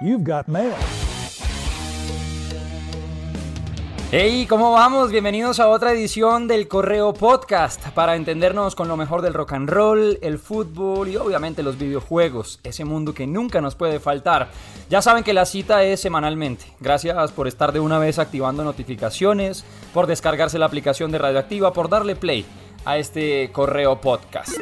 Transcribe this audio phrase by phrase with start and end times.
[0.00, 0.72] You've got mail.
[4.12, 5.10] Hey, ¿cómo vamos?
[5.10, 9.68] Bienvenidos a otra edición del Correo Podcast para entendernos con lo mejor del rock and
[9.68, 14.48] roll, el fútbol y obviamente los videojuegos, ese mundo que nunca nos puede faltar.
[14.88, 16.64] Ya saben que la cita es semanalmente.
[16.78, 21.88] Gracias por estar de una vez activando notificaciones, por descargarse la aplicación de Radioactiva, por
[21.88, 22.46] darle play
[22.84, 24.56] a este Correo Podcast.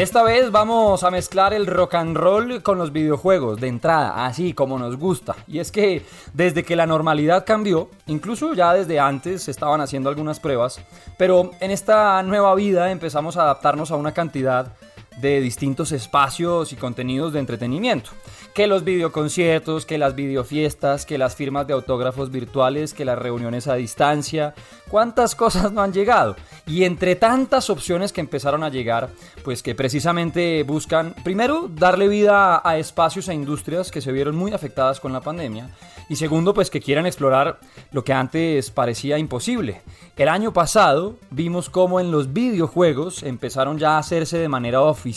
[0.00, 4.54] Esta vez vamos a mezclar el rock and roll con los videojuegos de entrada, así
[4.54, 5.36] como nos gusta.
[5.46, 10.08] Y es que desde que la normalidad cambió, incluso ya desde antes se estaban haciendo
[10.08, 10.80] algunas pruebas,
[11.18, 14.72] pero en esta nueva vida empezamos a adaptarnos a una cantidad
[15.20, 18.10] de distintos espacios y contenidos de entretenimiento.
[18.54, 23.68] Que los videoconciertos, que las videofiestas, que las firmas de autógrafos virtuales, que las reuniones
[23.68, 24.54] a distancia.
[24.88, 26.36] ¿Cuántas cosas no han llegado?
[26.66, 29.10] Y entre tantas opciones que empezaron a llegar,
[29.44, 34.52] pues que precisamente buscan, primero, darle vida a espacios e industrias que se vieron muy
[34.52, 35.70] afectadas con la pandemia.
[36.08, 37.60] Y segundo, pues que quieran explorar
[37.92, 39.80] lo que antes parecía imposible.
[40.16, 45.09] El año pasado vimos cómo en los videojuegos empezaron ya a hacerse de manera oficial,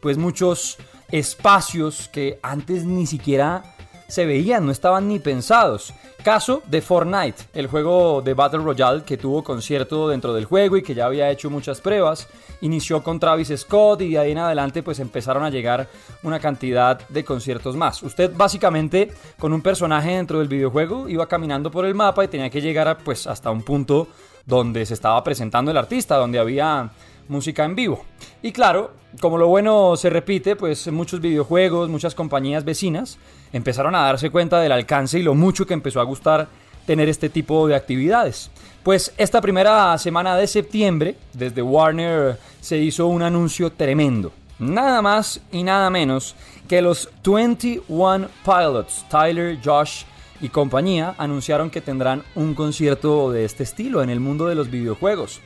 [0.00, 0.78] pues muchos
[1.10, 3.62] espacios que antes ni siquiera
[4.08, 5.94] se veían, no estaban ni pensados.
[6.22, 10.82] Caso de Fortnite, el juego de Battle Royale que tuvo concierto dentro del juego y
[10.82, 12.28] que ya había hecho muchas pruebas.
[12.60, 15.88] Inició con Travis Scott y de ahí en adelante pues empezaron a llegar
[16.22, 18.02] una cantidad de conciertos más.
[18.02, 22.50] Usted básicamente con un personaje dentro del videojuego iba caminando por el mapa y tenía
[22.50, 24.08] que llegar pues hasta un punto
[24.44, 26.90] donde se estaba presentando el artista, donde había
[27.28, 28.04] música en vivo.
[28.42, 33.18] Y claro, como lo bueno se repite, pues muchos videojuegos, muchas compañías vecinas
[33.52, 36.48] empezaron a darse cuenta del alcance y lo mucho que empezó a gustar
[36.86, 38.50] tener este tipo de actividades.
[38.82, 44.32] Pues esta primera semana de septiembre, desde Warner se hizo un anuncio tremendo.
[44.58, 46.34] Nada más y nada menos
[46.68, 50.04] que los 21 Pilots, Tyler, Josh
[50.40, 54.70] y compañía, anunciaron que tendrán un concierto de este estilo en el mundo de los
[54.70, 55.40] videojuegos.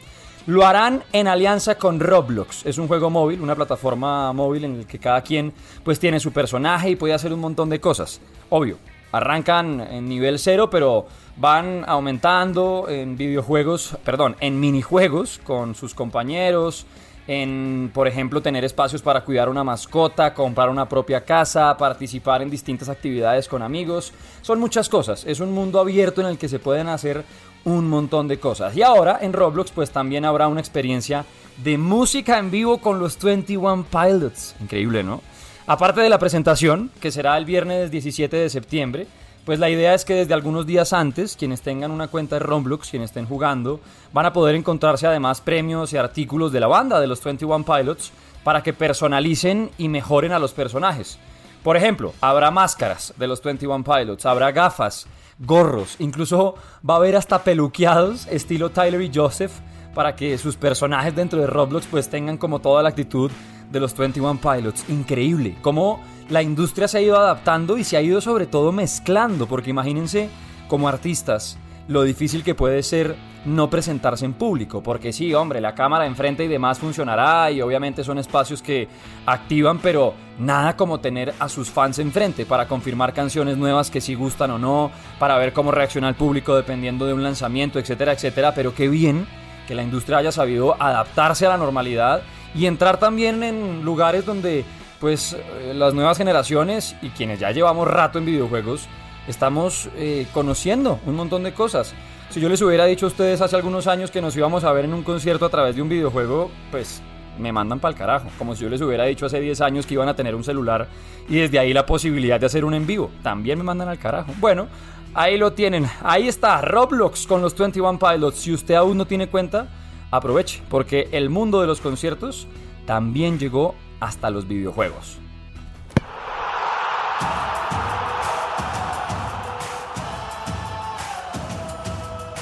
[0.46, 2.64] Lo harán en alianza con Roblox.
[2.66, 5.52] Es un juego móvil, una plataforma móvil en el que cada quien
[5.82, 8.20] pues tiene su personaje y puede hacer un montón de cosas.
[8.48, 8.78] Obvio,
[9.10, 16.86] arrancan en nivel cero, pero van aumentando en videojuegos, perdón, en minijuegos con sus compañeros,
[17.26, 22.50] en, por ejemplo, tener espacios para cuidar una mascota, comprar una propia casa, participar en
[22.50, 24.12] distintas actividades con amigos.
[24.42, 25.24] Son muchas cosas.
[25.26, 27.24] Es un mundo abierto en el que se pueden hacer
[27.66, 28.74] un montón de cosas.
[28.76, 31.26] Y ahora en Roblox pues también habrá una experiencia
[31.62, 34.54] de música en vivo con los 21 Pilots.
[34.60, 35.20] Increíble, ¿no?
[35.66, 39.08] Aparte de la presentación, que será el viernes 17 de septiembre,
[39.44, 42.88] pues la idea es que desde algunos días antes, quienes tengan una cuenta de Roblox,
[42.88, 43.80] quienes estén jugando,
[44.12, 48.12] van a poder encontrarse además premios y artículos de la banda de los 21 Pilots
[48.44, 51.18] para que personalicen y mejoren a los personajes.
[51.64, 56.54] Por ejemplo, habrá máscaras de los 21 Pilots, habrá gafas, gorros, incluso
[56.88, 59.52] va a haber hasta peluqueados estilo Tyler y Joseph
[59.94, 63.30] para que sus personajes dentro de Roblox pues tengan como toda la actitud
[63.70, 64.84] de los 21 Pilots.
[64.88, 69.46] Increíble, cómo la industria se ha ido adaptando y se ha ido sobre todo mezclando,
[69.46, 70.28] porque imagínense
[70.68, 71.58] como artistas
[71.88, 76.44] lo difícil que puede ser no presentarse en público, porque sí, hombre, la cámara enfrente
[76.44, 78.88] y demás funcionará y obviamente son espacios que
[79.24, 84.14] activan, pero nada como tener a sus fans enfrente para confirmar canciones nuevas que sí
[84.14, 88.52] gustan o no, para ver cómo reacciona el público dependiendo de un lanzamiento, etcétera, etcétera,
[88.52, 89.26] pero qué bien
[89.68, 92.22] que la industria haya sabido adaptarse a la normalidad
[92.54, 94.64] y entrar también en lugares donde
[95.00, 98.88] pues eh, las nuevas generaciones y quienes ya llevamos rato en videojuegos
[99.28, 101.94] estamos eh, conociendo un montón de cosas.
[102.30, 104.84] Si yo les hubiera dicho a ustedes hace algunos años que nos íbamos a ver
[104.84, 107.00] en un concierto a través de un videojuego, pues
[107.38, 108.28] me mandan para el carajo.
[108.38, 110.88] Como si yo les hubiera dicho hace 10 años que iban a tener un celular
[111.28, 113.10] y desde ahí la posibilidad de hacer un en vivo.
[113.22, 114.32] También me mandan al carajo.
[114.38, 114.68] Bueno,
[115.14, 115.86] ahí lo tienen.
[116.02, 118.38] Ahí está Roblox con los 21 Pilots.
[118.38, 119.68] Si usted aún no tiene cuenta,
[120.10, 122.46] aproveche, porque el mundo de los conciertos
[122.86, 125.18] también llegó hasta los videojuegos.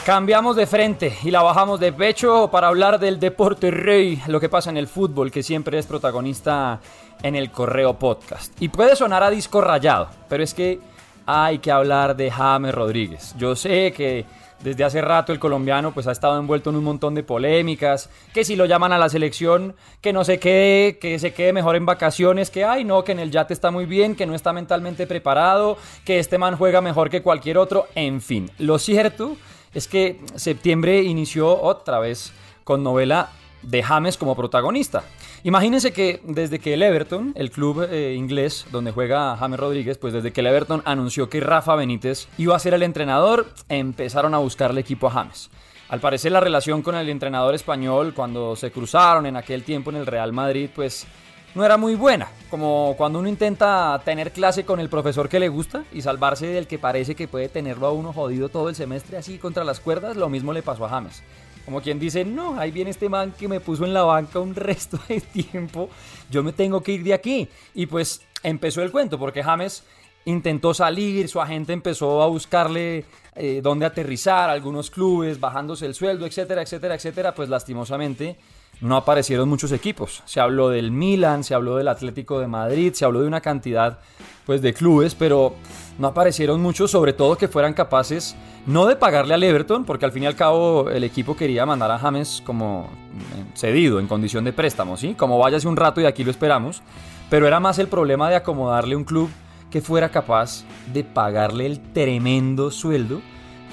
[0.04, 4.50] Cambiamos de frente y la bajamos de pecho para hablar del deporte rey, lo que
[4.50, 6.78] pasa en el fútbol, que siempre es protagonista
[7.22, 8.52] en el Correo Podcast.
[8.60, 10.78] Y puede sonar a disco rayado, pero es que
[11.24, 13.34] hay que hablar de James Rodríguez.
[13.38, 14.26] Yo sé que
[14.60, 18.44] desde hace rato el colombiano pues ha estado envuelto en un montón de polémicas, que
[18.44, 21.86] si lo llaman a la selección, que no se quede, que se quede mejor en
[21.86, 25.06] vacaciones, que ay no, que en el yate está muy bien, que no está mentalmente
[25.06, 28.50] preparado, que este man juega mejor que cualquier otro, en fin.
[28.58, 29.38] Lo cierto
[29.74, 32.32] es que septiembre inició otra vez
[32.64, 33.30] con novela
[33.62, 35.04] de James como protagonista.
[35.42, 40.12] Imagínense que desde que el Everton, el club eh, inglés donde juega James Rodríguez, pues
[40.12, 44.38] desde que el Everton anunció que Rafa Benítez iba a ser el entrenador, empezaron a
[44.38, 45.50] buscarle equipo a James.
[45.88, 49.96] Al parecer la relación con el entrenador español cuando se cruzaron en aquel tiempo en
[49.96, 51.06] el Real Madrid, pues
[51.54, 52.28] no era muy buena.
[52.50, 56.66] Como cuando uno intenta tener clase con el profesor que le gusta y salvarse del
[56.66, 60.16] que parece que puede tenerlo a uno jodido todo el semestre así contra las cuerdas,
[60.16, 61.22] lo mismo le pasó a James.
[61.64, 64.54] Como quien dice, no, ahí viene este man que me puso en la banca un
[64.54, 65.88] resto de tiempo,
[66.30, 67.48] yo me tengo que ir de aquí.
[67.74, 69.82] Y pues empezó el cuento, porque James
[70.26, 73.04] intentó salir, su agente empezó a buscarle
[73.34, 78.36] eh, dónde aterrizar, algunos clubes, bajándose el sueldo, etcétera, etcétera, etcétera, pues lastimosamente
[78.80, 80.22] no aparecieron muchos equipos.
[80.26, 83.98] Se habló del Milan, se habló del Atlético de Madrid, se habló de una cantidad
[84.46, 85.54] pues de clubes, pero
[85.98, 88.36] no aparecieron muchos, sobre todo que fueran capaces
[88.66, 91.90] no de pagarle al Everton, porque al fin y al cabo el equipo quería mandar
[91.90, 92.88] a James como
[93.36, 95.14] eh, cedido, en condición de préstamo, ¿sí?
[95.14, 96.82] Como váyase un rato y aquí lo esperamos,
[97.30, 99.30] pero era más el problema de acomodarle un club
[99.70, 103.20] que fuera capaz de pagarle el tremendo sueldo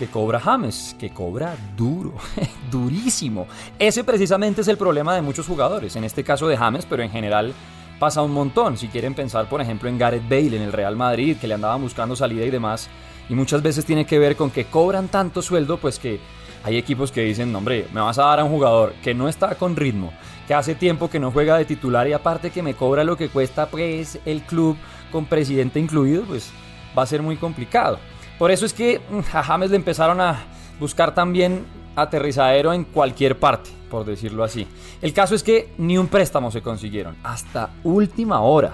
[0.02, 2.16] que cobra James, que cobra duro,
[2.72, 3.46] durísimo.
[3.78, 7.12] Ese precisamente es el problema de muchos jugadores, en este caso de James, pero en
[7.12, 7.54] general
[8.00, 8.78] pasa un montón.
[8.78, 11.84] Si quieren pensar, por ejemplo, en Gareth Bale en el Real Madrid, que le andaban
[11.84, 12.90] buscando salida y demás,
[13.30, 16.20] y muchas veces tiene que ver con que cobran tanto sueldo, pues que
[16.64, 19.54] hay equipos que dicen, hombre, me vas a dar a un jugador que no está
[19.54, 20.12] con ritmo,
[20.48, 23.30] que hace tiempo que no juega de titular y aparte que me cobra lo que
[23.30, 24.78] cuesta pues el club
[25.12, 26.50] con presidente incluido, pues
[26.98, 28.00] va a ser muy complicado.
[28.42, 30.36] Por eso es que mm, a James le empezaron a
[30.80, 31.64] buscar también
[31.96, 34.66] aterrizadero en cualquier parte, por decirlo así.
[35.00, 38.74] El caso es que ni un préstamo se consiguieron, hasta última hora,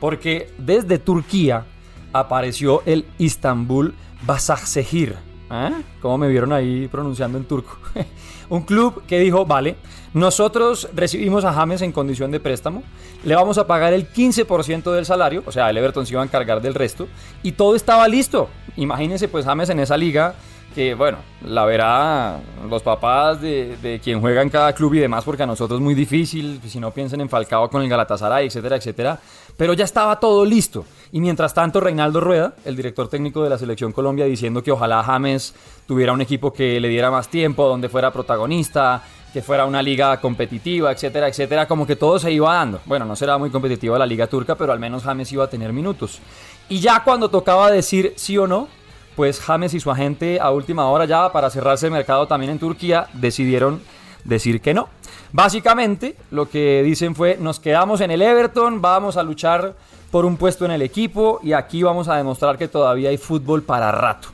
[0.00, 1.64] porque desde Turquía
[2.12, 3.94] apareció el Istanbul
[4.26, 5.14] Basaksehir.
[5.48, 5.70] ¿Eh?
[6.02, 7.78] ¿Cómo me vieron ahí pronunciando en turco?
[8.48, 9.76] un club que dijo, vale,
[10.14, 12.84] nosotros recibimos a James en condición de préstamo,
[13.24, 16.24] le vamos a pagar el 15% del salario, o sea, el Everton se iba a
[16.24, 17.08] encargar del resto,
[17.42, 18.48] y todo estaba listo.
[18.76, 20.36] Imagínense pues James en esa liga,
[20.72, 22.38] que bueno, la verá
[22.68, 25.84] los papás de, de, quien juega en cada club y demás, porque a nosotros es
[25.84, 29.18] muy difícil, si no piensen en Falcao con el Galatasaray, etcétera, etcétera,
[29.56, 30.84] pero ya estaba todo listo.
[31.10, 35.02] Y mientras tanto, Reinaldo Rueda, el director técnico de la Selección Colombia, diciendo que ojalá
[35.02, 35.54] James
[35.86, 39.02] tuviera un equipo que le diera más tiempo, donde fuera protagonista,
[39.34, 42.80] que fuera una liga competitiva, etcétera, etcétera, como que todo se iba dando.
[42.86, 45.72] Bueno, no será muy competitiva la liga turca, pero al menos James iba a tener
[45.72, 46.20] minutos.
[46.68, 48.68] Y ya cuando tocaba decir sí o no,
[49.16, 52.60] pues James y su agente a última hora ya para cerrarse el mercado también en
[52.60, 53.82] Turquía decidieron
[54.22, 54.88] decir que no.
[55.32, 59.74] Básicamente lo que dicen fue nos quedamos en el Everton, vamos a luchar
[60.12, 63.64] por un puesto en el equipo y aquí vamos a demostrar que todavía hay fútbol
[63.64, 64.28] para rato.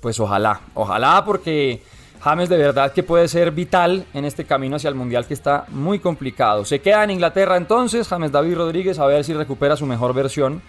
[0.00, 1.84] Pues ojalá, ojalá porque
[2.22, 5.64] James de verdad que puede ser vital en este camino hacia el Mundial que está
[5.68, 6.66] muy complicado.
[6.66, 10.60] Se queda en Inglaterra entonces, James David Rodríguez, a ver si recupera su mejor versión.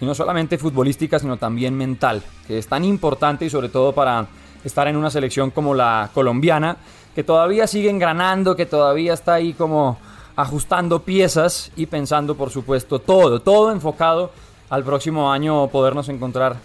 [0.00, 4.26] Y no solamente futbolística, sino también mental, que es tan importante y sobre todo para
[4.64, 6.78] estar en una selección como la colombiana,
[7.14, 9.98] que todavía sigue engranando, que todavía está ahí como
[10.36, 14.32] ajustando piezas y pensando, por supuesto, todo, todo enfocado
[14.70, 16.56] al próximo año podernos encontrar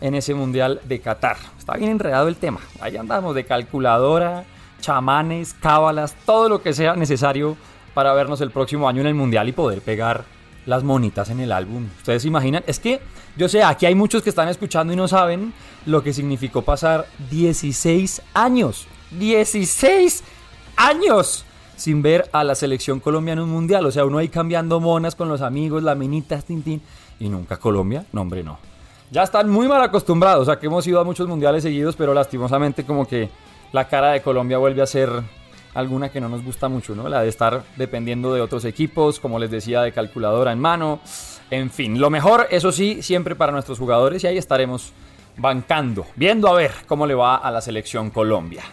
[0.00, 1.36] en ese Mundial de Qatar.
[1.58, 2.60] Está bien enredado el tema.
[2.80, 4.44] Ahí andamos de calculadora,
[4.80, 7.56] chamanes, cábalas, todo lo que sea necesario
[7.94, 10.24] para vernos el próximo año en el Mundial y poder pegar
[10.66, 11.86] las monitas en el álbum.
[11.98, 12.62] ¿Ustedes se imaginan?
[12.66, 13.00] Es que,
[13.36, 15.52] yo sé, aquí hay muchos que están escuchando y no saben
[15.86, 18.86] lo que significó pasar 16 años.
[19.12, 20.24] 16
[20.76, 21.44] años
[21.76, 23.86] sin ver a la selección colombiana en un mundial.
[23.86, 26.82] O sea, uno ahí cambiando monas con los amigos, la minita, tintín.
[27.20, 28.04] Y nunca Colombia.
[28.12, 28.75] No, hombre, no
[29.10, 30.42] ya están muy mal acostumbrados.
[30.42, 33.30] O sea, que hemos ido a muchos mundiales seguidos, pero lastimosamente como que
[33.72, 35.10] la cara de Colombia vuelve a ser
[35.74, 37.08] alguna que no nos gusta mucho, ¿no?
[37.08, 41.00] La de estar dependiendo de otros equipos, como les decía, de calculadora en mano.
[41.50, 44.92] En fin, lo mejor, eso sí, siempre para nuestros jugadores y ahí estaremos
[45.36, 48.64] bancando, viendo a ver cómo le va a la selección Colombia.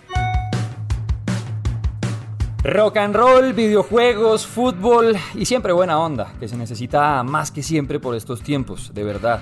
[2.63, 7.99] Rock and roll, videojuegos, fútbol y siempre buena onda, que se necesita más que siempre
[7.99, 9.41] por estos tiempos, de verdad.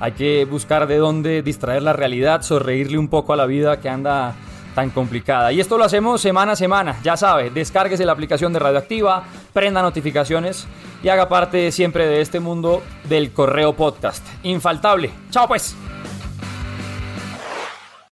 [0.00, 3.88] Hay que buscar de dónde distraer la realidad, sonreírle un poco a la vida que
[3.88, 4.34] anda
[4.74, 5.52] tan complicada.
[5.52, 9.82] Y esto lo hacemos semana a semana, ya sabe, descárguese la aplicación de Radioactiva, prenda
[9.82, 10.66] notificaciones
[11.02, 14.26] y haga parte siempre de este mundo del correo podcast.
[14.42, 15.10] Infaltable.
[15.30, 15.76] Chao pues.